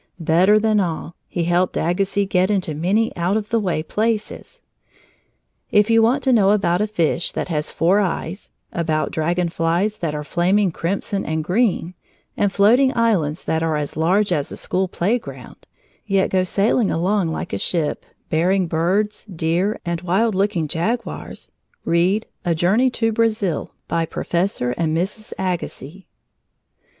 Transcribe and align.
Better 0.19 0.59
than 0.59 0.79
all, 0.79 1.15
he 1.27 1.43
helped 1.43 1.77
Agassiz 1.77 2.25
get 2.27 2.49
into 2.49 2.73
many 2.73 3.15
out 3.15 3.37
of 3.37 3.49
the 3.49 3.59
way 3.59 3.83
places. 3.83 4.63
If 5.69 5.91
you 5.91 6.01
want 6.01 6.23
to 6.23 6.33
know 6.33 6.49
about 6.49 6.81
a 6.81 6.87
fish 6.87 7.31
that 7.33 7.49
has 7.49 7.69
four 7.69 7.99
eyes, 7.99 8.51
about 8.73 9.11
dragon 9.11 9.47
flies 9.49 9.99
that 9.99 10.15
are 10.15 10.23
flaming 10.23 10.71
crimson 10.71 11.23
and 11.23 11.43
green, 11.43 11.93
and 12.35 12.51
floating 12.51 12.97
islands 12.97 13.43
that 13.43 13.61
are 13.61 13.75
as 13.75 13.95
large 13.95 14.31
as 14.33 14.51
a 14.51 14.57
school 14.57 14.87
playground, 14.87 15.67
yet 16.07 16.31
go 16.31 16.43
sailing 16.45 16.89
along 16.89 17.27
like 17.27 17.53
a 17.53 17.59
ship, 17.59 18.03
bearing 18.31 18.65
birds, 18.65 19.23
deer, 19.25 19.79
and 19.85 20.01
wild 20.01 20.33
looking 20.33 20.67
jaguars, 20.67 21.51
read: 21.85 22.25
A 22.43 22.55
Journey 22.55 22.89
to 22.89 23.11
Brazil 23.11 23.75
by 23.87 24.07
Professor 24.07 24.71
and 24.71 24.97
Mrs. 24.97 25.31
Agassiz. 25.37 26.05